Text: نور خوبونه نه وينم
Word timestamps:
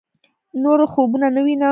نور 0.63 0.79
خوبونه 0.93 1.27
نه 1.35 1.41
وينم 1.45 1.69